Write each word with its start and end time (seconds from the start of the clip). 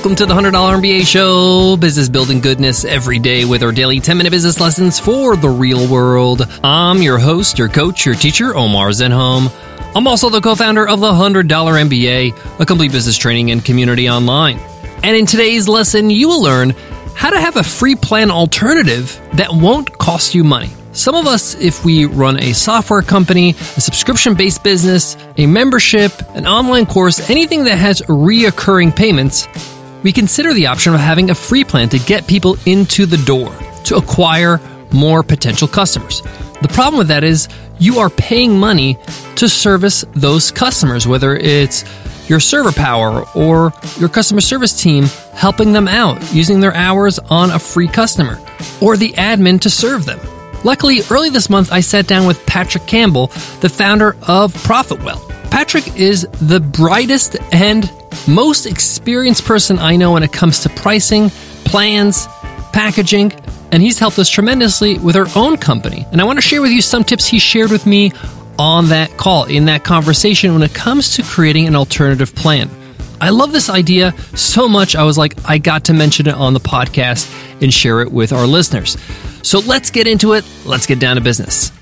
Welcome 0.00 0.16
to 0.16 0.24
the 0.24 0.32
$100 0.32 0.52
MBA 0.52 1.06
show, 1.06 1.76
business 1.76 2.08
building 2.08 2.40
goodness 2.40 2.86
every 2.86 3.18
day 3.18 3.44
with 3.44 3.62
our 3.62 3.70
daily 3.70 4.00
10 4.00 4.16
minute 4.16 4.30
business 4.30 4.58
lessons 4.58 4.98
for 4.98 5.36
the 5.36 5.50
real 5.50 5.86
world. 5.92 6.40
I'm 6.64 7.02
your 7.02 7.18
host, 7.18 7.58
your 7.58 7.68
coach, 7.68 8.06
your 8.06 8.14
teacher, 8.14 8.56
Omar 8.56 8.88
Zenhom. 8.92 9.52
I'm 9.94 10.06
also 10.06 10.30
the 10.30 10.40
co 10.40 10.54
founder 10.54 10.88
of 10.88 11.00
the 11.00 11.12
$100 11.12 11.46
MBA, 11.46 12.60
a 12.60 12.64
complete 12.64 12.92
business 12.92 13.18
training 13.18 13.50
and 13.50 13.62
community 13.62 14.08
online. 14.08 14.58
And 15.02 15.14
in 15.18 15.26
today's 15.26 15.68
lesson, 15.68 16.08
you 16.08 16.28
will 16.28 16.42
learn 16.42 16.70
how 17.14 17.28
to 17.28 17.38
have 17.38 17.56
a 17.56 17.62
free 17.62 17.94
plan 17.94 18.30
alternative 18.30 19.20
that 19.34 19.52
won't 19.52 19.98
cost 19.98 20.34
you 20.34 20.44
money. 20.44 20.70
Some 20.92 21.14
of 21.14 21.26
us, 21.26 21.54
if 21.56 21.84
we 21.84 22.06
run 22.06 22.40
a 22.40 22.54
software 22.54 23.02
company, 23.02 23.50
a 23.50 23.80
subscription 23.82 24.34
based 24.34 24.64
business, 24.64 25.18
a 25.36 25.46
membership, 25.46 26.10
an 26.30 26.46
online 26.46 26.86
course, 26.86 27.28
anything 27.28 27.64
that 27.64 27.76
has 27.76 28.00
reoccurring 28.02 28.96
payments, 28.96 29.46
we 30.02 30.12
consider 30.12 30.54
the 30.54 30.66
option 30.66 30.94
of 30.94 31.00
having 31.00 31.30
a 31.30 31.34
free 31.34 31.64
plan 31.64 31.88
to 31.90 31.98
get 31.98 32.26
people 32.26 32.56
into 32.66 33.06
the 33.06 33.18
door, 33.18 33.54
to 33.84 33.96
acquire 33.96 34.60
more 34.92 35.22
potential 35.22 35.68
customers. 35.68 36.22
The 36.62 36.68
problem 36.72 36.98
with 36.98 37.08
that 37.08 37.24
is 37.24 37.48
you 37.78 37.98
are 37.98 38.10
paying 38.10 38.58
money 38.58 38.98
to 39.36 39.48
service 39.48 40.04
those 40.12 40.50
customers, 40.50 41.06
whether 41.06 41.34
it's 41.34 41.84
your 42.28 42.40
server 42.40 42.72
power 42.72 43.24
or 43.34 43.72
your 43.98 44.08
customer 44.08 44.40
service 44.40 44.80
team 44.80 45.04
helping 45.32 45.72
them 45.72 45.88
out 45.88 46.32
using 46.32 46.60
their 46.60 46.74
hours 46.74 47.18
on 47.18 47.50
a 47.50 47.58
free 47.58 47.88
customer, 47.88 48.38
or 48.80 48.96
the 48.96 49.12
admin 49.12 49.60
to 49.60 49.70
serve 49.70 50.04
them. 50.04 50.20
Luckily, 50.62 51.00
early 51.10 51.30
this 51.30 51.48
month, 51.48 51.72
I 51.72 51.80
sat 51.80 52.06
down 52.06 52.26
with 52.26 52.44
Patrick 52.44 52.86
Campbell, 52.86 53.28
the 53.60 53.68
founder 53.70 54.16
of 54.28 54.52
ProfitWell. 54.52 55.50
Patrick 55.50 55.96
is 55.96 56.28
the 56.40 56.60
brightest 56.60 57.36
and 57.52 57.90
most 58.28 58.66
experienced 58.66 59.44
person 59.44 59.78
I 59.78 59.96
know 59.96 60.12
when 60.12 60.22
it 60.22 60.32
comes 60.32 60.60
to 60.60 60.68
pricing, 60.68 61.30
plans, 61.64 62.26
packaging, 62.72 63.32
and 63.72 63.82
he's 63.82 63.98
helped 63.98 64.18
us 64.18 64.28
tremendously 64.28 64.98
with 64.98 65.16
our 65.16 65.26
own 65.36 65.56
company. 65.56 66.06
And 66.12 66.20
I 66.20 66.24
want 66.24 66.38
to 66.38 66.42
share 66.42 66.62
with 66.62 66.70
you 66.70 66.82
some 66.82 67.04
tips 67.04 67.26
he 67.26 67.38
shared 67.38 67.70
with 67.70 67.86
me 67.86 68.12
on 68.58 68.88
that 68.88 69.16
call, 69.16 69.44
in 69.44 69.66
that 69.66 69.84
conversation, 69.84 70.52
when 70.52 70.62
it 70.62 70.74
comes 70.74 71.16
to 71.16 71.22
creating 71.22 71.66
an 71.66 71.76
alternative 71.76 72.34
plan. 72.34 72.70
I 73.20 73.30
love 73.30 73.52
this 73.52 73.68
idea 73.68 74.12
so 74.34 74.68
much, 74.68 74.96
I 74.96 75.04
was 75.04 75.18
like, 75.18 75.34
I 75.48 75.58
got 75.58 75.84
to 75.84 75.92
mention 75.92 76.26
it 76.26 76.34
on 76.34 76.54
the 76.54 76.60
podcast 76.60 77.30
and 77.62 77.72
share 77.72 78.00
it 78.00 78.10
with 78.10 78.32
our 78.32 78.46
listeners. 78.46 78.96
So 79.42 79.60
let's 79.60 79.90
get 79.90 80.06
into 80.06 80.34
it. 80.34 80.44
Let's 80.64 80.86
get 80.86 80.98
down 80.98 81.16
to 81.16 81.22
business. 81.22 81.72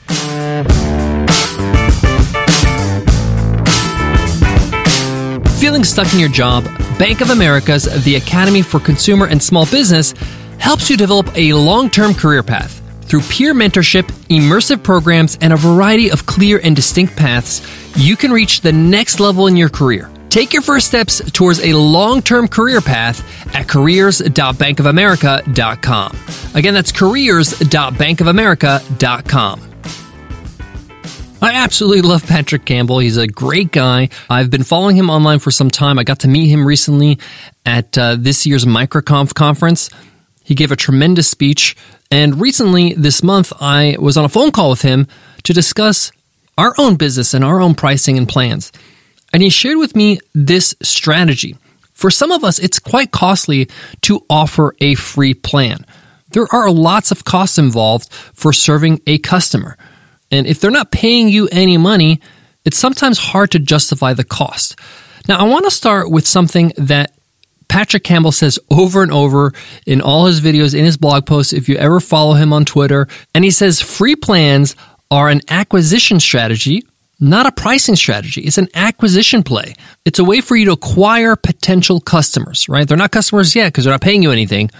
Feeling 5.58 5.82
stuck 5.82 6.12
in 6.14 6.20
your 6.20 6.28
job? 6.28 6.62
Bank 7.00 7.20
of 7.20 7.30
America's 7.30 7.82
The 8.04 8.14
Academy 8.14 8.62
for 8.62 8.78
Consumer 8.78 9.26
and 9.26 9.42
Small 9.42 9.66
Business 9.66 10.14
helps 10.60 10.88
you 10.88 10.96
develop 10.96 11.36
a 11.36 11.52
long 11.52 11.90
term 11.90 12.14
career 12.14 12.44
path. 12.44 12.80
Through 13.02 13.22
peer 13.22 13.54
mentorship, 13.54 14.04
immersive 14.28 14.84
programs, 14.84 15.36
and 15.40 15.52
a 15.52 15.56
variety 15.56 16.12
of 16.12 16.26
clear 16.26 16.60
and 16.62 16.76
distinct 16.76 17.16
paths, 17.16 17.60
you 17.96 18.16
can 18.16 18.30
reach 18.30 18.60
the 18.60 18.72
next 18.72 19.18
level 19.18 19.48
in 19.48 19.56
your 19.56 19.68
career. 19.68 20.08
Take 20.28 20.52
your 20.52 20.62
first 20.62 20.86
steps 20.86 21.20
towards 21.32 21.58
a 21.60 21.72
long 21.72 22.22
term 22.22 22.46
career 22.46 22.80
path 22.80 23.20
at 23.52 23.66
careers.bankofamerica.com. 23.66 26.16
Again, 26.54 26.74
that's 26.74 26.92
careers.bankofamerica.com. 26.92 29.60
I 31.40 31.52
absolutely 31.54 32.02
love 32.02 32.26
Patrick 32.26 32.64
Campbell. 32.64 32.98
He's 32.98 33.16
a 33.16 33.28
great 33.28 33.70
guy. 33.70 34.08
I've 34.28 34.50
been 34.50 34.64
following 34.64 34.96
him 34.96 35.08
online 35.08 35.38
for 35.38 35.52
some 35.52 35.70
time. 35.70 35.96
I 35.96 36.02
got 36.02 36.18
to 36.20 36.28
meet 36.28 36.48
him 36.48 36.66
recently 36.66 37.18
at 37.64 37.96
uh, 37.96 38.16
this 38.18 38.44
year's 38.44 38.64
MicroConf 38.64 39.34
conference. 39.34 39.88
He 40.42 40.56
gave 40.56 40.72
a 40.72 40.76
tremendous 40.76 41.28
speech. 41.28 41.76
And 42.10 42.40
recently, 42.40 42.92
this 42.94 43.22
month, 43.22 43.52
I 43.60 43.96
was 44.00 44.16
on 44.16 44.24
a 44.24 44.28
phone 44.28 44.50
call 44.50 44.70
with 44.70 44.82
him 44.82 45.06
to 45.44 45.52
discuss 45.52 46.10
our 46.56 46.74
own 46.76 46.96
business 46.96 47.32
and 47.34 47.44
our 47.44 47.60
own 47.60 47.76
pricing 47.76 48.18
and 48.18 48.28
plans. 48.28 48.72
And 49.32 49.40
he 49.40 49.48
shared 49.48 49.78
with 49.78 49.94
me 49.94 50.18
this 50.34 50.74
strategy. 50.82 51.56
For 51.92 52.10
some 52.10 52.32
of 52.32 52.42
us, 52.42 52.58
it's 52.58 52.80
quite 52.80 53.12
costly 53.12 53.68
to 54.02 54.24
offer 54.28 54.74
a 54.80 54.96
free 54.96 55.34
plan. 55.34 55.86
There 56.30 56.48
are 56.52 56.70
lots 56.70 57.12
of 57.12 57.24
costs 57.24 57.58
involved 57.58 58.12
for 58.12 58.52
serving 58.52 59.02
a 59.06 59.18
customer. 59.18 59.76
And 60.30 60.46
if 60.46 60.60
they're 60.60 60.70
not 60.70 60.90
paying 60.90 61.28
you 61.28 61.48
any 61.50 61.76
money, 61.76 62.20
it's 62.64 62.78
sometimes 62.78 63.18
hard 63.18 63.50
to 63.52 63.58
justify 63.58 64.12
the 64.12 64.24
cost. 64.24 64.78
Now, 65.26 65.38
I 65.38 65.44
want 65.44 65.64
to 65.64 65.70
start 65.70 66.10
with 66.10 66.26
something 66.26 66.72
that 66.76 67.12
Patrick 67.68 68.04
Campbell 68.04 68.32
says 68.32 68.58
over 68.70 69.02
and 69.02 69.12
over 69.12 69.52
in 69.86 70.00
all 70.00 70.26
his 70.26 70.40
videos, 70.40 70.74
in 70.74 70.84
his 70.84 70.96
blog 70.96 71.26
posts, 71.26 71.52
if 71.52 71.68
you 71.68 71.76
ever 71.76 72.00
follow 72.00 72.34
him 72.34 72.52
on 72.52 72.64
Twitter. 72.64 73.08
And 73.34 73.44
he 73.44 73.50
says 73.50 73.80
free 73.80 74.16
plans 74.16 74.74
are 75.10 75.28
an 75.28 75.40
acquisition 75.48 76.20
strategy 76.20 76.82
not 77.20 77.46
a 77.46 77.52
pricing 77.52 77.96
strategy. 77.96 78.42
It's 78.42 78.58
an 78.58 78.68
acquisition 78.74 79.42
play. 79.42 79.74
It's 80.04 80.18
a 80.18 80.24
way 80.24 80.40
for 80.40 80.56
you 80.56 80.66
to 80.66 80.72
acquire 80.72 81.34
potential 81.36 82.00
customers, 82.00 82.68
right? 82.68 82.86
They're 82.86 82.96
not 82.96 83.10
customers 83.10 83.56
yet 83.56 83.68
because 83.68 83.84
they're 83.84 83.94
not 83.94 84.00
paying 84.00 84.22
you 84.22 84.30
anything 84.30 84.70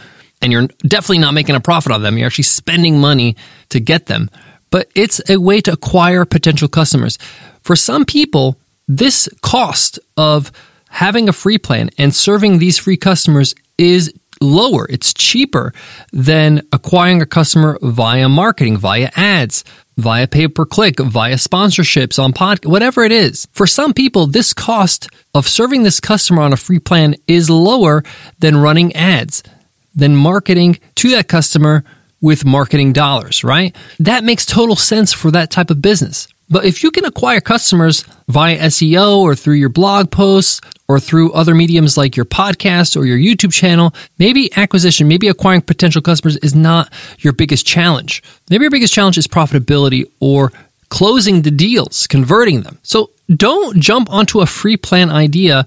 and 0.40 0.52
you're 0.52 0.68
definitely 0.86 1.18
not 1.18 1.34
making 1.34 1.56
a 1.56 1.60
profit 1.60 1.90
on 1.90 2.02
them. 2.02 2.16
You're 2.16 2.26
actually 2.26 2.44
spending 2.44 3.00
money 3.00 3.36
to 3.70 3.80
get 3.80 4.06
them, 4.06 4.30
but 4.70 4.90
it's 4.94 5.20
a 5.28 5.38
way 5.38 5.60
to 5.62 5.72
acquire 5.72 6.24
potential 6.24 6.68
customers. 6.68 7.18
For 7.62 7.76
some 7.76 8.04
people, 8.04 8.58
this 8.86 9.28
cost 9.42 9.98
of 10.16 10.50
having 10.90 11.28
a 11.28 11.32
free 11.32 11.58
plan 11.58 11.90
and 11.98 12.14
serving 12.14 12.58
these 12.58 12.78
free 12.78 12.96
customers 12.96 13.54
is 13.76 14.12
lower. 14.40 14.86
It's 14.88 15.12
cheaper 15.12 15.72
than 16.12 16.62
acquiring 16.72 17.22
a 17.22 17.26
customer 17.26 17.78
via 17.82 18.28
marketing, 18.28 18.76
via 18.76 19.10
ads, 19.16 19.64
via 19.96 20.26
pay 20.26 20.48
per 20.48 20.64
click, 20.64 20.98
via 20.98 21.34
sponsorships 21.34 22.22
on 22.22 22.32
pod, 22.32 22.64
whatever 22.64 23.02
it 23.04 23.12
is. 23.12 23.46
For 23.52 23.66
some 23.66 23.92
people, 23.92 24.26
this 24.26 24.54
cost 24.54 25.08
of 25.34 25.48
serving 25.48 25.82
this 25.82 26.00
customer 26.00 26.42
on 26.42 26.52
a 26.52 26.56
free 26.56 26.78
plan 26.78 27.16
is 27.26 27.50
lower 27.50 28.02
than 28.38 28.56
running 28.56 28.94
ads, 28.94 29.42
than 29.94 30.14
marketing 30.14 30.78
to 30.96 31.10
that 31.10 31.28
customer 31.28 31.84
with 32.20 32.44
marketing 32.44 32.92
dollars, 32.92 33.44
right? 33.44 33.74
That 34.00 34.24
makes 34.24 34.44
total 34.44 34.76
sense 34.76 35.12
for 35.12 35.30
that 35.30 35.50
type 35.50 35.70
of 35.70 35.80
business. 35.80 36.28
But 36.50 36.64
if 36.64 36.82
you 36.82 36.90
can 36.90 37.04
acquire 37.04 37.40
customers 37.40 38.04
via 38.28 38.58
SEO 38.58 39.18
or 39.18 39.34
through 39.34 39.56
your 39.56 39.68
blog 39.68 40.10
posts 40.10 40.60
or 40.88 40.98
through 40.98 41.32
other 41.32 41.54
mediums 41.54 41.98
like 41.98 42.16
your 42.16 42.24
podcast 42.24 42.96
or 42.96 43.04
your 43.04 43.18
YouTube 43.18 43.52
channel, 43.52 43.94
maybe 44.18 44.50
acquisition, 44.56 45.08
maybe 45.08 45.28
acquiring 45.28 45.60
potential 45.60 46.00
customers 46.00 46.38
is 46.38 46.54
not 46.54 46.90
your 47.18 47.34
biggest 47.34 47.66
challenge. 47.66 48.22
Maybe 48.48 48.62
your 48.62 48.70
biggest 48.70 48.94
challenge 48.94 49.18
is 49.18 49.26
profitability 49.26 50.10
or 50.20 50.52
closing 50.88 51.42
the 51.42 51.50
deals, 51.50 52.06
converting 52.06 52.62
them. 52.62 52.78
So 52.82 53.10
don't 53.34 53.78
jump 53.78 54.10
onto 54.10 54.40
a 54.40 54.46
free 54.46 54.78
plan 54.78 55.10
idea 55.10 55.66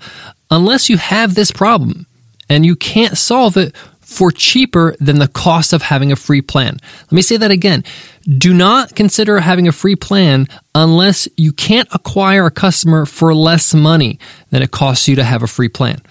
unless 0.50 0.90
you 0.90 0.98
have 0.98 1.36
this 1.36 1.52
problem 1.52 2.08
and 2.50 2.66
you 2.66 2.76
can't 2.76 3.18
solve 3.18 3.56
it 3.56 3.76
for 4.12 4.32
cheaper 4.32 4.96
than 5.00 5.20
the 5.20 5.28
cost 5.28 5.72
of 5.72 5.82
having 5.82 6.12
a 6.12 6.16
free 6.18 6.42
plan. 6.42 6.78
Let 7.04 7.12
me 7.12 7.22
say 7.22 7.38
that 7.38 7.50
again. 7.50 7.84
Do 8.28 8.54
not 8.54 8.94
consider 8.94 9.40
having 9.40 9.70
a 9.70 9.72
free 9.72 9.96
plan 9.96 10.48
unless 10.76 11.30
you 11.38 11.54
can't 11.54 11.88
acquire 11.94 12.46
a 12.46 12.52
customer 12.52 13.06
for 13.06 13.34
less 13.34 13.74
money 13.74 14.20
than 14.50 14.62
it 14.62 14.72
costs 14.72 15.08
you 15.08 15.16
to 15.16 15.24
have 15.24 15.44
a 15.44 15.48
free 15.48 15.70
plan. 15.70 16.02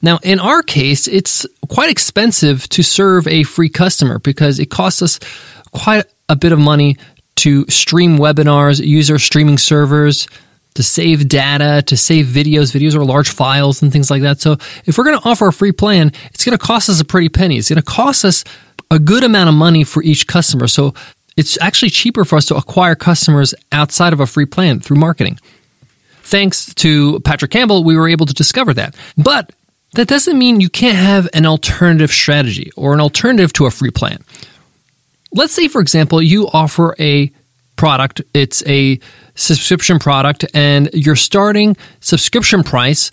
Now, 0.00 0.18
in 0.22 0.40
our 0.40 0.62
case, 0.62 1.06
it's 1.06 1.46
quite 1.68 1.90
expensive 1.90 2.66
to 2.70 2.82
serve 2.82 3.28
a 3.28 3.42
free 3.42 3.68
customer 3.68 4.18
because 4.18 4.58
it 4.58 4.70
costs 4.70 5.02
us 5.02 5.20
quite 5.70 6.06
a 6.30 6.36
bit 6.36 6.52
of 6.52 6.58
money 6.58 6.96
to 7.36 7.66
stream 7.68 8.16
webinars, 8.16 8.84
use 8.84 9.10
our 9.10 9.18
streaming 9.18 9.58
servers, 9.58 10.26
to 10.74 10.82
save 10.82 11.28
data, 11.28 11.82
to 11.86 11.96
save 11.96 12.26
videos. 12.26 12.72
Videos 12.72 12.94
are 12.94 13.04
large 13.04 13.30
files 13.30 13.82
and 13.82 13.92
things 13.92 14.10
like 14.10 14.22
that. 14.22 14.40
So 14.40 14.52
if 14.84 14.96
we're 14.96 15.04
going 15.04 15.18
to 15.18 15.28
offer 15.28 15.48
a 15.48 15.52
free 15.52 15.72
plan, 15.72 16.12
it's 16.32 16.44
going 16.44 16.56
to 16.56 16.64
cost 16.64 16.88
us 16.88 17.00
a 17.00 17.04
pretty 17.04 17.28
penny. 17.28 17.56
It's 17.56 17.68
going 17.68 17.76
to 17.76 17.82
cost 17.82 18.24
us 18.24 18.44
a 18.90 18.98
good 18.98 19.24
amount 19.24 19.48
of 19.48 19.54
money 19.54 19.84
for 19.84 20.02
each 20.02 20.26
customer. 20.26 20.68
So 20.68 20.94
it's 21.36 21.60
actually 21.60 21.90
cheaper 21.90 22.24
for 22.24 22.36
us 22.36 22.46
to 22.46 22.56
acquire 22.56 22.94
customers 22.94 23.54
outside 23.72 24.12
of 24.12 24.20
a 24.20 24.26
free 24.26 24.46
plan 24.46 24.80
through 24.80 24.98
marketing. 24.98 25.38
Thanks 26.22 26.72
to 26.74 27.20
Patrick 27.20 27.50
Campbell, 27.50 27.82
we 27.82 27.96
were 27.96 28.08
able 28.08 28.26
to 28.26 28.34
discover 28.34 28.72
that. 28.74 28.94
But 29.16 29.52
that 29.94 30.06
doesn't 30.06 30.38
mean 30.38 30.60
you 30.60 30.68
can't 30.68 30.96
have 30.96 31.28
an 31.34 31.46
alternative 31.46 32.10
strategy 32.10 32.70
or 32.76 32.94
an 32.94 33.00
alternative 33.00 33.52
to 33.54 33.66
a 33.66 33.70
free 33.70 33.90
plan. 33.90 34.22
Let's 35.32 35.52
say, 35.52 35.68
for 35.68 35.80
example, 35.80 36.22
you 36.22 36.48
offer 36.48 36.94
a 36.98 37.32
product, 37.76 38.20
it's 38.34 38.64
a 38.66 39.00
subscription 39.34 39.98
product, 39.98 40.44
and 40.54 40.90
your 40.92 41.16
starting 41.16 41.76
subscription 42.00 42.62
price 42.62 43.10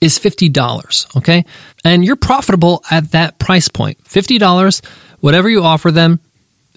is 0.00 0.18
$50, 0.18 1.16
okay? 1.16 1.44
And 1.84 2.04
you're 2.04 2.16
profitable 2.16 2.82
at 2.90 3.12
that 3.12 3.38
price 3.38 3.68
point. 3.68 4.02
$50, 4.04 4.84
whatever 5.20 5.48
you 5.48 5.62
offer 5.62 5.90
them, 5.90 6.20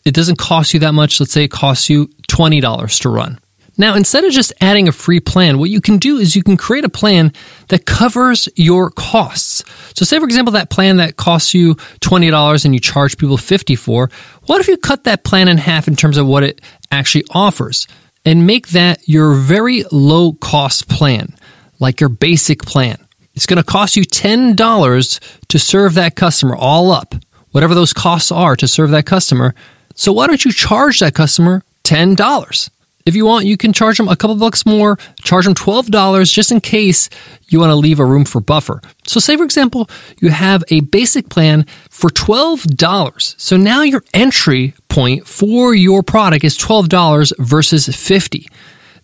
it 0.05 0.13
doesn't 0.13 0.37
cost 0.37 0.73
you 0.73 0.81
that 0.81 0.93
much. 0.93 1.19
Let's 1.19 1.31
say 1.31 1.45
it 1.45 1.51
costs 1.51 1.89
you 1.89 2.07
$20 2.29 3.01
to 3.01 3.09
run. 3.09 3.39
Now, 3.75 3.95
instead 3.95 4.23
of 4.23 4.31
just 4.31 4.53
adding 4.61 4.87
a 4.87 4.91
free 4.91 5.19
plan, 5.19 5.57
what 5.57 5.71
you 5.71 5.81
can 5.81 5.97
do 5.97 6.17
is 6.17 6.35
you 6.35 6.43
can 6.43 6.57
create 6.57 6.85
a 6.85 6.89
plan 6.89 7.33
that 7.69 7.87
covers 7.87 8.47
your 8.55 8.91
costs. 8.91 9.63
So 9.95 10.05
say, 10.05 10.19
for 10.19 10.25
example, 10.25 10.51
that 10.51 10.69
plan 10.69 10.97
that 10.97 11.15
costs 11.15 11.55
you 11.55 11.75
$20 12.01 12.65
and 12.65 12.73
you 12.75 12.79
charge 12.79 13.17
people 13.17 13.37
50 13.37 13.75
for, 13.75 14.11
what 14.45 14.61
if 14.61 14.67
you 14.67 14.77
cut 14.77 15.05
that 15.05 15.23
plan 15.23 15.47
in 15.47 15.57
half 15.57 15.87
in 15.87 15.95
terms 15.95 16.17
of 16.17 16.27
what 16.27 16.43
it 16.43 16.61
actually 16.91 17.23
offers 17.31 17.87
and 18.25 18.47
make 18.47 18.69
that 18.69 19.07
your 19.07 19.33
very 19.33 19.83
low 19.91 20.33
cost 20.33 20.87
plan, 20.87 21.35
like 21.79 21.99
your 21.99 22.09
basic 22.09 22.63
plan? 22.63 22.97
It's 23.35 23.45
going 23.45 23.57
to 23.57 23.63
cost 23.63 23.95
you 23.95 24.03
$10 24.03 25.19
to 25.47 25.59
serve 25.59 25.95
that 25.95 26.15
customer 26.15 26.55
all 26.55 26.91
up, 26.91 27.15
whatever 27.51 27.73
those 27.73 27.93
costs 27.93 28.31
are 28.31 28.55
to 28.55 28.67
serve 28.67 28.91
that 28.91 29.05
customer. 29.05 29.55
So 29.95 30.13
why 30.13 30.27
don't 30.27 30.45
you 30.45 30.51
charge 30.51 30.99
that 30.99 31.15
customer 31.15 31.63
$10? 31.83 32.69
If 33.05 33.15
you 33.15 33.25
want, 33.25 33.45
you 33.45 33.57
can 33.57 33.73
charge 33.73 33.97
them 33.97 34.07
a 34.07 34.15
couple 34.15 34.35
bucks 34.37 34.65
more, 34.65 34.97
charge 35.21 35.45
them 35.45 35.55
$12 35.55 36.31
just 36.31 36.51
in 36.51 36.61
case 36.61 37.09
you 37.49 37.59
want 37.59 37.71
to 37.71 37.75
leave 37.75 37.99
a 37.99 38.05
room 38.05 38.23
for 38.23 38.39
buffer. 38.39 38.81
So 39.05 39.19
say 39.19 39.35
for 39.35 39.43
example, 39.43 39.89
you 40.19 40.29
have 40.29 40.63
a 40.69 40.81
basic 40.81 41.29
plan 41.29 41.65
for 41.89 42.09
$12. 42.09 43.39
So 43.39 43.57
now 43.57 43.81
your 43.81 44.03
entry 44.13 44.73
point 44.87 45.27
for 45.27 45.75
your 45.75 46.01
product 46.03 46.45
is 46.45 46.57
$12 46.57 47.33
versus 47.39 47.87
50. 47.87 48.47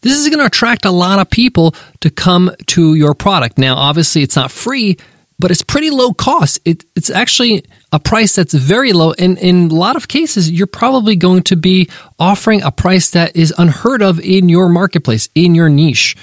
This 0.01 0.17
is 0.17 0.29
going 0.29 0.39
to 0.39 0.45
attract 0.45 0.85
a 0.85 0.91
lot 0.91 1.19
of 1.19 1.29
people 1.29 1.75
to 1.99 2.09
come 2.09 2.51
to 2.67 2.95
your 2.95 3.13
product. 3.13 3.57
Now, 3.57 3.75
obviously 3.75 4.23
it's 4.23 4.35
not 4.35 4.49
free, 4.49 4.97
but 5.39 5.51
it's 5.51 5.61
pretty 5.61 5.89
low 5.89 6.13
cost. 6.13 6.59
It, 6.65 6.85
it's 6.95 7.09
actually 7.09 7.63
a 7.91 7.99
price 7.99 8.35
that's 8.35 8.53
very 8.53 8.91
low. 8.91 9.13
And 9.13 9.37
in 9.37 9.71
a 9.71 9.73
lot 9.73 9.95
of 9.95 10.07
cases, 10.07 10.51
you're 10.51 10.67
probably 10.67 11.15
going 11.15 11.43
to 11.43 11.55
be 11.55 11.89
offering 12.19 12.61
a 12.61 12.71
price 12.71 13.11
that 13.11 13.35
is 13.35 13.53
unheard 13.57 14.01
of 14.01 14.19
in 14.19 14.49
your 14.49 14.69
marketplace, 14.69 15.29
in 15.33 15.55
your 15.55 15.69
niche. 15.69 16.15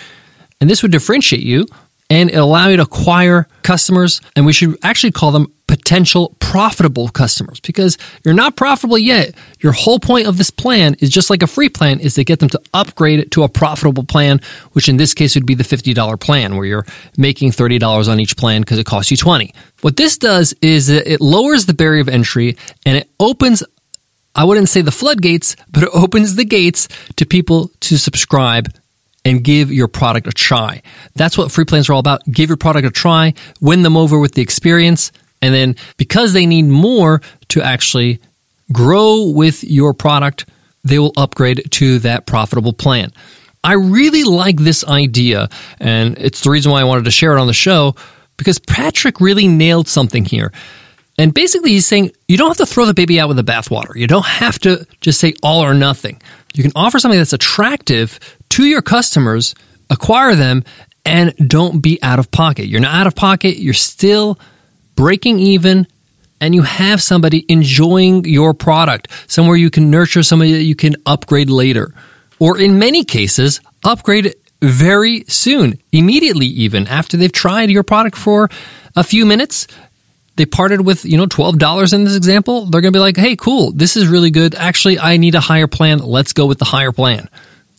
And 0.61 0.71
this 0.71 0.83
would 0.83 0.93
differentiate 0.93 1.43
you 1.43 1.67
and 2.11 2.31
it 2.31 2.37
allow 2.37 2.69
you 2.69 2.77
to 2.77 2.83
acquire 2.83 3.49
customers. 3.63 4.21
And 4.35 4.47
we 4.47 4.53
should 4.53 4.79
actually 4.83 5.13
call 5.13 5.33
them 5.33 5.53
potential 5.67 6.37
profitable 6.39 7.09
customers 7.09 7.59
because 7.59 7.99
you're 8.25 8.35
not 8.35 8.57
profitable 8.57 8.99
yet. 8.99 9.35
Your 9.61 9.73
whole 9.73 9.99
point 9.99 10.29
of 10.29 10.39
this 10.39 10.51
plan 10.51 10.95
is 11.01 11.11
just 11.11 11.29
like 11.29 11.43
a 11.43 11.47
free 11.47 11.69
plan 11.69 11.99
is 11.99 12.15
to 12.15 12.25
get 12.25 12.39
them 12.39 12.49
to 12.51 12.61
upgrade 12.73 13.31
to 13.33 13.43
a 13.43 13.49
profitable 13.49 14.05
plan, 14.05 14.41
which 14.73 14.89
in 14.89 14.97
this 14.97 15.13
case 15.13 15.35
would 15.35 15.47
be 15.47 15.55
the 15.55 15.65
$50 15.65 16.21
plan 16.21 16.57
where 16.57 16.67
you're 16.67 16.87
making 17.17 17.51
$30 17.51 18.09
on 18.09 18.21
each 18.21 18.37
plan 18.37 18.63
because 18.63 18.79
it 18.79 18.87
costs 18.87 19.11
you 19.11 19.17
20. 19.17 19.53
What 19.81 19.97
this 19.97 20.19
does 20.19 20.55
is 20.63 20.89
it 20.89 21.21
lowers 21.21 21.67
the 21.67 21.75
barrier 21.75 22.01
of 22.01 22.09
entry 22.09 22.57
and 22.85 22.97
it 22.97 23.11
opens 23.19 23.63
I 24.39 24.45
wouldn't 24.45 24.69
say 24.69 24.83
the 24.83 24.93
floodgates, 24.93 25.57
but 25.71 25.83
it 25.83 25.89
opens 25.95 26.37
the 26.37 26.45
gates 26.45 26.89
to 27.17 27.25
people 27.25 27.71
to 27.81 27.97
subscribe 27.97 28.71
and 29.27 29.43
give 29.43 29.73
your 29.73 29.89
product 29.89 30.29
a 30.29 30.31
try. 30.31 30.81
That's 31.17 31.37
what 31.37 31.51
free 31.51 31.65
plans 31.65 31.89
are 31.89 31.95
all 31.95 31.99
about. 31.99 32.23
Give 32.31 32.49
your 32.49 32.57
product 32.57 32.87
a 32.87 32.91
try, 32.93 33.35
win 33.61 33.83
them 33.83 33.97
over 33.97 34.21
with 34.21 34.35
the 34.35 34.41
experience, 34.41 35.11
and 35.43 35.53
then 35.53 35.75
because 35.97 36.33
they 36.33 36.47
need 36.47 36.63
more 36.63 37.21
to 37.49 37.61
actually 37.61 38.21
grow 38.73 39.25
with 39.29 39.65
your 39.65 39.95
product, 39.95 40.47
they 40.85 41.01
will 41.01 41.13
upgrade 41.17 41.69
to 41.73 41.99
that 41.99 42.27
profitable 42.27 42.73
plan. 42.73 43.11
I 43.65 43.73
really 43.73 44.23
like 44.23 44.59
this 44.59 44.85
idea, 44.85 45.49
and 45.81 46.17
it's 46.19 46.43
the 46.43 46.51
reason 46.51 46.71
why 46.71 46.81
I 46.81 46.85
wanted 46.85 47.07
to 47.07 47.11
share 47.11 47.37
it 47.37 47.41
on 47.41 47.49
the 47.49 47.53
show 47.53 47.97
because 48.37 48.61
Patrick 48.61 49.21
really 49.21 49.49
nailed 49.49 49.89
something 49.89 50.25
here. 50.25 50.53
And 51.19 51.35
basically, 51.35 51.71
he's 51.71 51.87
saying 51.87 52.13
you 52.29 52.37
don't 52.37 52.49
have 52.49 52.59
to 52.59 52.67
throw 52.67 52.85
the 52.85 52.95
baby 52.95 53.19
out 53.19 53.27
with 53.27 53.39
the 53.39 53.45
bathwater. 53.45 53.97
You 53.97 54.07
don't 54.07 54.27
have 54.27 54.61
to 54.61 54.87
just 55.01 55.19
say 55.19 55.35
all 55.43 55.65
or 55.65 55.75
nothing. 55.75 56.21
You 56.57 56.63
can 56.63 56.73
offer 56.75 56.99
something 56.99 57.19
that's 57.19 57.35
attractive 57.35 58.19
to 58.51 58.65
your 58.65 58.81
customers, 58.81 59.55
acquire 59.91 60.35
them, 60.35 60.65
and 61.05 61.35
don't 61.37 61.81
be 61.81 62.03
out 62.03 62.19
of 62.19 62.31
pocket. 62.31 62.67
You're 62.67 62.81
not 62.81 62.95
out 62.95 63.07
of 63.07 63.15
pocket, 63.15 63.59
you're 63.59 63.75
still 63.75 64.39
breaking 64.95 65.39
even, 65.39 65.87
and 66.41 66.55
you 66.55 66.63
have 66.63 67.03
somebody 67.03 67.45
enjoying 67.51 68.25
your 68.25 68.55
product, 68.55 69.09
somewhere 69.27 69.57
you 69.57 69.69
can 69.69 69.91
nurture 69.91 70.23
somebody 70.23 70.53
that 70.53 70.63
you 70.63 70.75
can 70.75 70.97
upgrade 71.05 71.51
later. 71.51 71.93
Or 72.39 72.59
in 72.59 72.79
many 72.79 73.05
cases, 73.05 73.61
upgrade 73.85 74.35
very 74.63 75.25
soon, 75.29 75.79
immediately, 75.93 76.47
even 76.47 76.87
after 76.87 77.19
they've 77.19 77.31
tried 77.31 77.71
your 77.71 77.83
product 77.83 78.17
for 78.17 78.49
a 78.97 79.05
few 79.05 79.27
minutes. 79.27 79.67
They 80.37 80.47
parted 80.47 80.83
with, 80.83 81.05
you 81.05 81.17
know, 81.17 81.27
$12 81.27 81.93
in 81.93 82.05
this 82.05 82.17
example. 82.17 82.67
They're 82.67 82.83
going 82.83 82.93
to 82.93 82.97
be 82.97 83.01
like, 83.01 83.17
hey, 83.17 83.37
cool, 83.37 83.73
this 83.73 83.97
is 83.97 84.07
really 84.07 84.31
good. 84.31 84.55
Actually, 84.55 84.99
I 84.99 85.17
need 85.17 85.35
a 85.35 85.41
higher 85.41 85.67
plan. 85.67 85.99
Let's 85.99 86.33
go 86.33 86.47
with 86.47 86.59
the 86.59 86.65
higher 86.67 86.93
plan. 86.93 87.29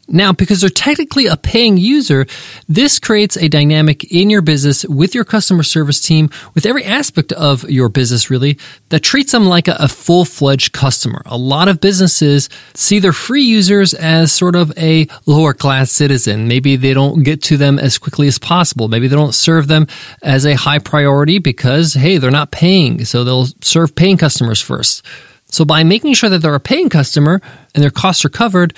Now, 0.09 0.31
because 0.31 0.61
they're 0.61 0.69
technically 0.69 1.25
a 1.25 1.35
paying 1.35 1.77
user, 1.77 2.25
this 2.69 2.97
creates 2.97 3.35
a 3.35 3.49
dynamic 3.49 4.05
in 4.05 4.29
your 4.29 4.41
business 4.41 4.85
with 4.85 5.13
your 5.13 5.25
customer 5.25 5.63
service 5.63 5.99
team, 5.99 6.29
with 6.53 6.65
every 6.65 6.85
aspect 6.85 7.33
of 7.33 7.69
your 7.69 7.89
business 7.89 8.29
really, 8.29 8.57
that 8.89 9.01
treats 9.01 9.33
them 9.33 9.45
like 9.45 9.67
a, 9.67 9.87
full 9.87 10.25
fledged 10.25 10.73
customer. 10.73 11.21
A 11.25 11.37
lot 11.37 11.67
of 11.67 11.81
businesses 11.81 12.49
see 12.73 12.99
their 12.99 13.13
free 13.13 13.41
users 13.41 13.93
as 13.93 14.31
sort 14.31 14.55
of 14.55 14.77
a 14.77 15.07
lower 15.25 15.53
class 15.53 15.91
citizen. 15.91 16.47
Maybe 16.47 16.75
they 16.75 16.93
don't 16.93 17.23
get 17.23 17.41
to 17.43 17.57
them 17.57 17.79
as 17.79 17.97
quickly 17.97 18.27
as 18.27 18.37
possible. 18.37 18.87
Maybe 18.89 19.07
they 19.07 19.15
don't 19.15 19.33
serve 19.33 19.67
them 19.67 19.87
as 20.21 20.45
a 20.45 20.55
high 20.55 20.79
priority 20.79 21.39
because, 21.39 21.93
hey, 21.93 22.17
they're 22.17 22.31
not 22.31 22.51
paying. 22.51 23.05
So 23.05 23.23
they'll 23.23 23.47
serve 23.61 23.95
paying 23.95 24.17
customers 24.17 24.61
first. 24.61 25.05
So 25.49 25.65
by 25.65 25.83
making 25.83 26.13
sure 26.13 26.29
that 26.29 26.39
they're 26.39 26.53
a 26.53 26.59
paying 26.59 26.89
customer 26.89 27.41
and 27.73 27.83
their 27.83 27.91
costs 27.91 28.25
are 28.25 28.29
covered, 28.29 28.73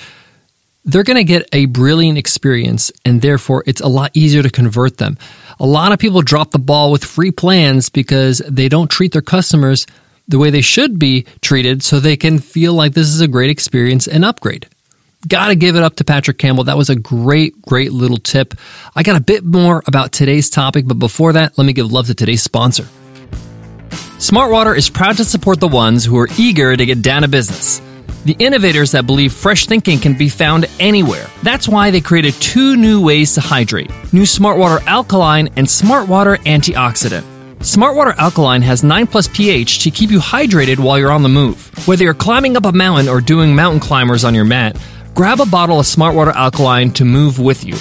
they're 0.84 1.02
going 1.02 1.16
to 1.16 1.24
get 1.24 1.48
a 1.52 1.66
brilliant 1.66 2.18
experience 2.18 2.90
and 3.04 3.20
therefore 3.20 3.62
it's 3.66 3.80
a 3.80 3.88
lot 3.88 4.10
easier 4.14 4.42
to 4.42 4.50
convert 4.50 4.96
them. 4.96 5.18
A 5.58 5.66
lot 5.66 5.92
of 5.92 5.98
people 5.98 6.22
drop 6.22 6.50
the 6.50 6.58
ball 6.58 6.90
with 6.90 7.04
free 7.04 7.30
plans 7.30 7.90
because 7.90 8.38
they 8.48 8.68
don't 8.68 8.90
treat 8.90 9.12
their 9.12 9.22
customers 9.22 9.86
the 10.26 10.38
way 10.38 10.50
they 10.50 10.62
should 10.62 10.98
be 10.98 11.26
treated 11.42 11.82
so 11.82 12.00
they 12.00 12.16
can 12.16 12.38
feel 12.38 12.72
like 12.72 12.94
this 12.94 13.08
is 13.08 13.20
a 13.20 13.28
great 13.28 13.50
experience 13.50 14.06
and 14.06 14.24
upgrade. 14.24 14.68
Got 15.28 15.48
to 15.48 15.54
give 15.54 15.76
it 15.76 15.82
up 15.82 15.96
to 15.96 16.04
Patrick 16.04 16.38
Campbell. 16.38 16.64
That 16.64 16.78
was 16.78 16.88
a 16.88 16.96
great, 16.96 17.60
great 17.60 17.92
little 17.92 18.16
tip. 18.16 18.54
I 18.96 19.02
got 19.02 19.16
a 19.16 19.22
bit 19.22 19.44
more 19.44 19.82
about 19.86 20.12
today's 20.12 20.48
topic, 20.48 20.86
but 20.86 20.98
before 20.98 21.34
that, 21.34 21.58
let 21.58 21.64
me 21.64 21.74
give 21.74 21.92
love 21.92 22.06
to 22.06 22.14
today's 22.14 22.42
sponsor. 22.42 22.84
Smartwater 24.16 24.74
is 24.76 24.88
proud 24.88 25.18
to 25.18 25.24
support 25.24 25.60
the 25.60 25.68
ones 25.68 26.06
who 26.06 26.16
are 26.18 26.28
eager 26.38 26.74
to 26.74 26.86
get 26.86 27.02
down 27.02 27.22
to 27.22 27.28
business 27.28 27.82
the 28.24 28.36
innovators 28.38 28.92
that 28.92 29.06
believe 29.06 29.32
fresh 29.32 29.66
thinking 29.66 29.98
can 29.98 30.16
be 30.16 30.28
found 30.28 30.66
anywhere. 30.78 31.26
That's 31.42 31.68
why 31.68 31.90
they 31.90 32.00
created 32.00 32.34
two 32.34 32.76
new 32.76 33.02
ways 33.02 33.34
to 33.34 33.40
hydrate 33.40 33.90
new 34.12 34.22
Smartwater 34.22 34.84
Alkaline 34.86 35.48
and 35.56 35.66
Smartwater 35.66 36.36
Antioxidant. 36.38 37.24
Smartwater 37.60 38.16
Alkaline 38.16 38.62
has 38.62 38.82
9 38.82 39.06
plus 39.06 39.28
pH 39.28 39.80
to 39.80 39.90
keep 39.90 40.10
you 40.10 40.18
hydrated 40.18 40.78
while 40.78 40.98
you're 40.98 41.12
on 41.12 41.22
the 41.22 41.28
move. 41.28 41.70
Whether 41.86 42.04
you're 42.04 42.14
climbing 42.14 42.56
up 42.56 42.64
a 42.64 42.72
mountain 42.72 43.08
or 43.08 43.20
doing 43.20 43.54
mountain 43.54 43.80
climbers 43.80 44.24
on 44.24 44.34
your 44.34 44.46
mat, 44.46 44.80
grab 45.14 45.40
a 45.40 45.46
bottle 45.46 45.78
of 45.78 45.86
Smartwater 45.86 46.34
Alkaline 46.34 46.90
to 46.92 47.04
move 47.04 47.38
with 47.38 47.64
you. 47.64 47.76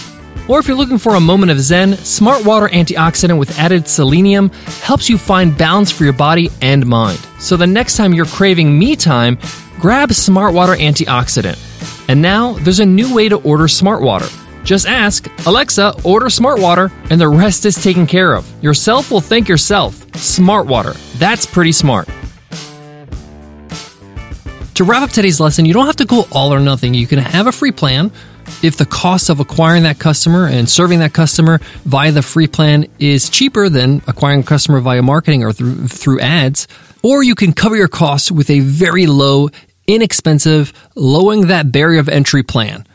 Or 0.50 0.60
if 0.60 0.68
you're 0.68 0.76
looking 0.76 0.98
for 0.98 1.16
a 1.16 1.20
moment 1.20 1.52
of 1.52 1.60
zen, 1.62 1.92
Smartwater 1.92 2.68
Antioxidant 2.70 3.38
with 3.38 3.58
added 3.60 3.88
selenium 3.88 4.50
helps 4.82 5.08
you 5.08 5.18
find 5.18 5.58
balance 5.58 5.92
for 5.92 6.04
your 6.04 6.14
body 6.14 6.50
and 6.62 6.86
mind. 6.86 7.20
So 7.40 7.56
the 7.56 7.68
next 7.68 7.96
time 7.96 8.14
you're 8.14 8.26
craving 8.26 8.78
me 8.78 8.96
time, 8.96 9.38
grab 9.80 10.10
Smartwater 10.10 10.78
Antioxidant. 10.78 11.58
And 12.10 12.22
now 12.22 12.54
there's 12.54 12.80
a 12.80 12.86
new 12.86 13.14
way 13.16 13.30
to 13.30 13.38
order 13.38 13.66
Smartwater. 13.66 14.30
Just 14.64 14.88
ask, 14.88 15.28
Alexa, 15.48 15.94
order 16.04 16.28
Smartwater, 16.28 16.92
and 17.10 17.20
the 17.20 17.28
rest 17.28 17.66
is 17.66 17.82
taken 17.82 18.06
care 18.06 18.34
of. 18.34 18.46
Yourself 18.64 19.10
will 19.10 19.22
thank 19.22 19.48
yourself. 19.48 20.06
Smartwater. 20.12 20.96
That's 21.18 21.46
pretty 21.46 21.72
smart. 21.72 22.10
To 24.76 24.84
wrap 24.84 25.02
up 25.04 25.10
today's 25.10 25.40
lesson, 25.40 25.66
you 25.66 25.74
don't 25.74 25.88
have 25.88 25.98
to 25.98 26.06
go 26.06 26.26
all 26.32 26.54
or 26.54 26.60
nothing. 26.60 26.94
You 26.94 27.08
can 27.08 27.20
have 27.20 27.48
a 27.48 27.52
free 27.52 27.72
plan. 27.72 28.12
If 28.64 28.78
the 28.78 28.86
cost 28.86 29.30
of 29.30 29.40
acquiring 29.40 29.84
that 29.84 30.00
customer 30.00 30.48
and 30.48 30.70
serving 30.70 31.00
that 31.00 31.14
customer 31.14 31.60
via 31.86 32.12
the 32.12 32.22
free 32.22 32.48
plan 32.48 32.88
is 32.98 33.30
cheaper 33.30 33.70
than 33.70 34.02
acquiring 34.08 34.42
a 34.42 34.44
customer 34.44 34.80
via 34.80 35.02
marketing 35.02 35.44
or 35.44 35.54
through, 35.54 35.88
through 35.88 36.20
ads, 36.20 36.68
or 37.04 37.24
you 37.24 37.36
can 37.36 37.54
cover 37.54 37.76
your 37.76 37.88
costs 37.88 38.32
with 38.32 38.50
a 38.50 38.60
very 38.60 39.06
low 39.06 39.50
inexpensive, 39.90 40.72
lowering 40.96 41.48
that 41.48 41.72
barrier 41.72 42.00
of 42.00 42.08
entry 42.08 42.44
plan. 42.44 42.86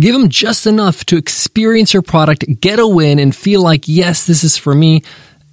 Give 0.00 0.14
them 0.14 0.28
just 0.28 0.66
enough 0.66 1.04
to 1.06 1.16
experience 1.16 1.92
your 1.92 2.02
product, 2.02 2.44
get 2.60 2.78
a 2.78 2.86
win, 2.86 3.18
and 3.18 3.34
feel 3.34 3.62
like, 3.62 3.86
yes, 3.86 4.26
this 4.26 4.42
is 4.42 4.56
for 4.56 4.74
me. 4.74 5.02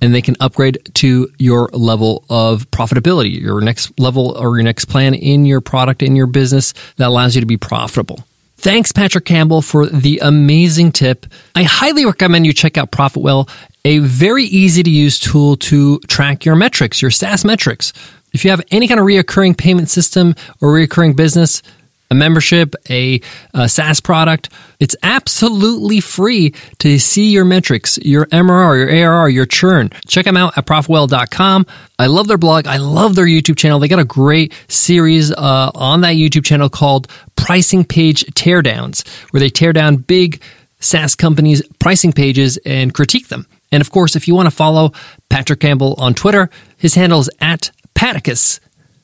And 0.01 0.13
they 0.13 0.21
can 0.21 0.35
upgrade 0.39 0.77
to 0.95 1.29
your 1.39 1.69
level 1.73 2.25
of 2.29 2.69
profitability, 2.69 3.39
your 3.39 3.59
next 3.61 3.97
level 3.99 4.37
or 4.37 4.57
your 4.57 4.63
next 4.63 4.85
plan 4.85 5.13
in 5.13 5.45
your 5.45 5.61
product, 5.61 6.03
in 6.03 6.15
your 6.15 6.27
business 6.27 6.73
that 6.97 7.07
allows 7.07 7.33
you 7.35 7.41
to 7.41 7.47
be 7.47 7.57
profitable. 7.57 8.19
Thanks, 8.57 8.91
Patrick 8.91 9.25
Campbell, 9.25 9.61
for 9.61 9.87
the 9.87 10.19
amazing 10.19 10.91
tip. 10.91 11.25
I 11.55 11.63
highly 11.63 12.05
recommend 12.05 12.45
you 12.45 12.53
check 12.53 12.77
out 12.77 12.91
ProfitWell, 12.91 13.49
a 13.83 13.99
very 13.99 14.45
easy 14.45 14.83
to 14.83 14.89
use 14.89 15.19
tool 15.19 15.55
to 15.57 15.99
track 16.07 16.45
your 16.45 16.55
metrics, 16.55 17.01
your 17.01 17.11
SaaS 17.11 17.45
metrics. 17.45 17.93
If 18.36 18.46
you 18.46 18.51
have 18.51 18.62
any 18.70 18.88
kind 18.88 19.00
of 19.00 19.06
reoccurring 19.06 19.58
payment 19.58 19.89
system 19.89 20.36
or 20.62 20.74
reoccurring 20.74 21.15
business, 21.15 21.63
a 22.12 22.15
membership, 22.15 22.75
a, 22.89 23.20
a 23.54 23.68
SaaS 23.68 24.00
product. 24.00 24.50
It's 24.80 24.96
absolutely 25.01 26.00
free 26.00 26.54
to 26.80 27.00
see 27.00 27.32
your 27.32 27.46
metrics, 27.46 27.98
your 27.98 28.27
MRR, 28.27 28.77
your 28.77 28.89
ARR, 28.89 29.30
your 29.30 29.46
churn. 29.46 29.89
Check 30.08 30.25
them 30.25 30.38
out 30.38 30.58
at 30.58 30.65
profitwell.com. 30.65 31.65
I 31.98 32.08
love 32.08 32.27
their 32.27 32.38
blog. 32.38 32.68
I 32.68 32.77
love 32.77 33.15
their 33.15 33.25
YouTube 33.25 33.58
channel. 33.58 33.80
They 33.80 33.88
got 33.88 34.00
a 34.00 34.06
great 34.06 34.54
series 34.68 35.32
uh, 35.32 35.72
on 35.74 36.01
that 36.01 36.15
YouTube 36.15 36.46
channel 36.46 36.70
called 36.70 37.08
Pricing 37.36 37.84
Page 37.84 38.24
Teardowns, 38.34 39.08
where 39.32 39.39
they 39.39 39.50
tear 39.50 39.74
down 39.74 39.98
big 39.98 40.42
SaaS 40.80 41.15
companies' 41.15 41.63
pricing 41.80 42.13
pages 42.13 42.58
and 42.65 42.94
critique 42.94 43.30
them. 43.30 43.48
And 43.72 43.82
of 43.82 43.92
course, 43.92 44.15
if 44.15 44.27
you 44.27 44.36
want 44.36 44.46
to 44.46 44.56
follow 44.56 44.92
Patrick 45.30 45.60
Campbell 45.60 45.96
on 45.98 46.13
Twitter, 46.13 46.50
his 46.77 46.94
handle 46.94 47.20
is 47.20 47.30
at 47.42 47.72
Patticus. 47.95 48.59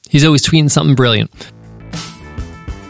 He's 0.09 0.23
always 0.25 0.45
tweeting 0.45 0.69
something 0.69 0.95
brilliant. 0.95 1.31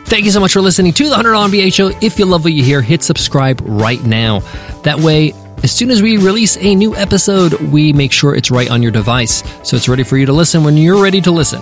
Thank 0.06 0.26
you 0.26 0.32
so 0.32 0.42
much 0.42 0.52
for 0.52 0.60
listening 0.60 0.92
to 0.94 1.08
the 1.08 1.16
$100 1.16 1.50
MBA 1.50 1.74
show. 1.74 1.88
If 2.02 2.20
you 2.20 2.26
love 2.26 2.44
what 2.44 2.52
you 2.52 2.64
hear, 2.64 2.82
hit 2.82 3.02
subscribe 3.02 3.62
right 3.64 4.04
now. 4.04 4.40
That 4.84 5.00
way, 5.00 5.32
as 5.64 5.72
soon 5.72 5.90
as 5.90 6.02
we 6.02 6.18
release 6.18 6.58
a 6.58 6.76
new 6.76 6.96
episode, 6.96 7.54
we 7.72 7.94
make 7.94 8.12
sure 8.12 8.36
it's 8.36 8.52
right 8.52 8.70
on 8.70 8.84
your 8.84 8.92
device 8.92 9.42
so 9.64 9.78
it's 9.78 9.88
ready 9.88 10.04
for 10.04 10.18
you 10.18 10.26
to 10.26 10.34
listen 10.34 10.64
when 10.66 10.76
you're 10.76 11.02
ready 11.02 11.22
to 11.22 11.32
listen. 11.32 11.62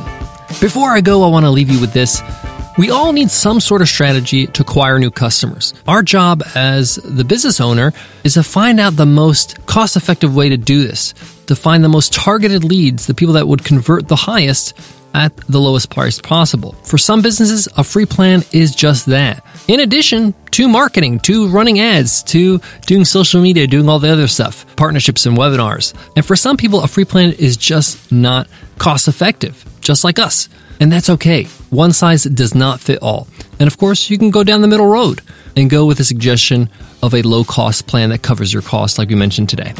Before 0.61 0.89
I 0.89 1.01
go, 1.01 1.23
I 1.23 1.27
want 1.27 1.45
to 1.45 1.51
leave 1.51 1.69
you 1.69 1.79
with 1.79 1.93
this. 1.93 2.23
We 2.79 2.91
all 2.91 3.11
need 3.11 3.29
some 3.29 3.59
sort 3.59 3.81
of 3.81 3.89
strategy 3.89 4.47
to 4.47 4.61
acquire 4.63 4.97
new 4.99 5.11
customers. 5.11 5.73
Our 5.85 6.01
job 6.01 6.41
as 6.55 6.95
the 6.95 7.25
business 7.25 7.59
owner 7.59 7.91
is 8.23 8.35
to 8.35 8.43
find 8.43 8.79
out 8.79 8.95
the 8.95 9.05
most 9.05 9.65
cost 9.65 9.97
effective 9.97 10.33
way 10.33 10.49
to 10.49 10.57
do 10.57 10.87
this, 10.87 11.13
to 11.49 11.55
find 11.55 11.83
the 11.83 11.89
most 11.89 12.13
targeted 12.13 12.63
leads, 12.63 13.07
the 13.07 13.13
people 13.13 13.33
that 13.33 13.47
would 13.47 13.63
convert 13.63 14.07
the 14.07 14.15
highest 14.15 14.77
at 15.15 15.35
the 15.47 15.59
lowest 15.59 15.89
price 15.89 16.21
possible. 16.21 16.73
For 16.83 16.99
some 16.99 17.23
businesses, 17.23 17.67
a 17.75 17.83
free 17.83 18.05
plan 18.05 18.43
is 18.51 18.75
just 18.75 19.07
that. 19.07 19.43
In 19.67 19.79
addition 19.79 20.35
to 20.51 20.67
marketing, 20.67 21.19
to 21.21 21.47
running 21.47 21.79
ads, 21.79 22.21
to 22.23 22.59
doing 22.85 23.03
social 23.03 23.41
media, 23.41 23.65
doing 23.65 23.89
all 23.89 23.97
the 23.97 24.11
other 24.11 24.27
stuff, 24.27 24.63
partnerships 24.75 25.25
and 25.25 25.35
webinars. 25.35 25.95
And 26.15 26.23
for 26.23 26.35
some 26.35 26.55
people, 26.55 26.81
a 26.81 26.87
free 26.87 27.05
plan 27.05 27.31
is 27.31 27.57
just 27.57 28.11
not 28.11 28.47
cost 28.77 29.07
effective, 29.07 29.65
just 29.81 30.03
like 30.03 30.19
us. 30.19 30.49
And 30.79 30.91
that's 30.91 31.09
okay. 31.09 31.45
One 31.71 31.93
size 31.93 32.25
does 32.25 32.53
not 32.53 32.79
fit 32.79 32.99
all. 33.01 33.27
And 33.59 33.65
of 33.65 33.77
course, 33.79 34.11
you 34.11 34.19
can 34.19 34.29
go 34.29 34.43
down 34.43 34.61
the 34.61 34.67
middle 34.67 34.85
road 34.85 35.21
and 35.57 35.67
go 35.67 35.87
with 35.87 35.99
a 35.99 36.05
suggestion 36.05 36.69
of 37.01 37.15
a 37.15 37.23
low 37.23 37.43
cost 37.43 37.87
plan 37.87 38.11
that 38.11 38.21
covers 38.21 38.53
your 38.53 38.61
costs, 38.61 38.99
like 38.99 39.09
we 39.09 39.15
mentioned 39.15 39.49
today. 39.49 39.73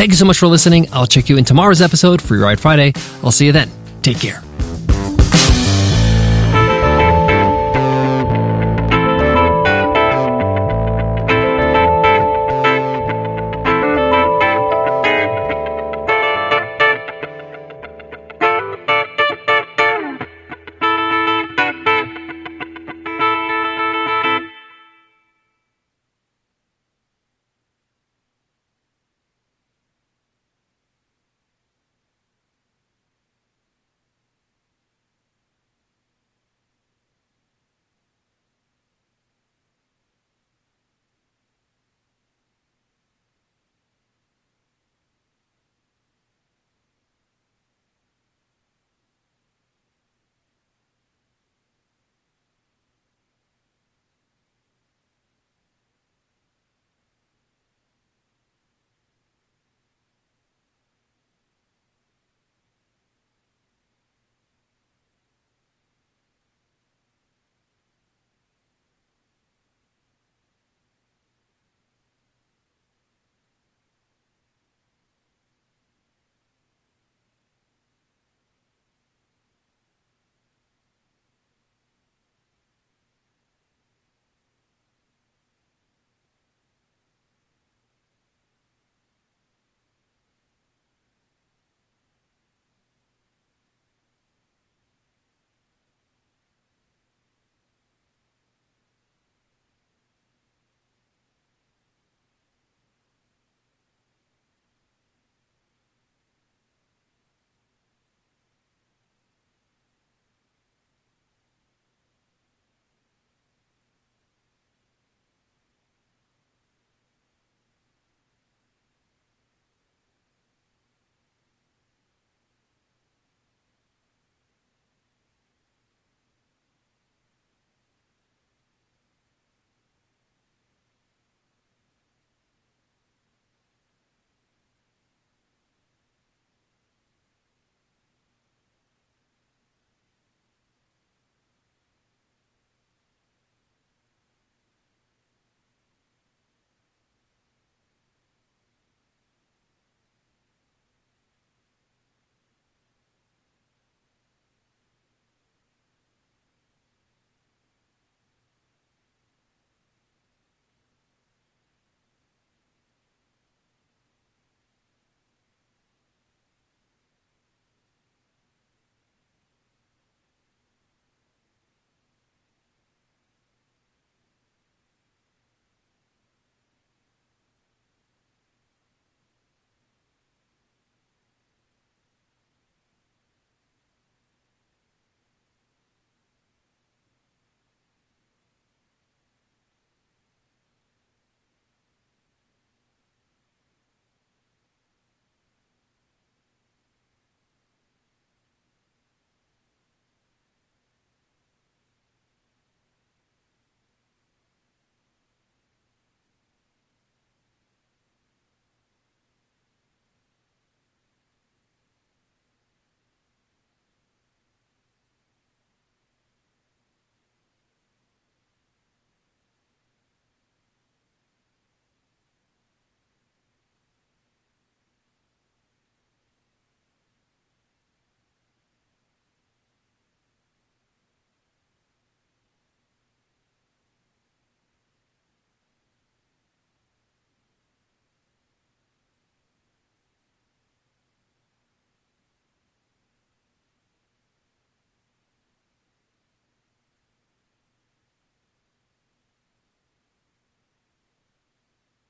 Thank 0.00 0.12
you 0.12 0.16
so 0.16 0.24
much 0.24 0.38
for 0.38 0.46
listening. 0.46 0.88
I'll 0.94 1.06
check 1.06 1.28
you 1.28 1.36
in 1.36 1.44
tomorrow's 1.44 1.82
episode, 1.82 2.22
Free 2.22 2.38
Ride 2.38 2.58
Friday. 2.58 2.94
I'll 3.22 3.30
see 3.30 3.44
you 3.44 3.52
then. 3.52 3.70
Take 4.00 4.18
care. 4.18 4.42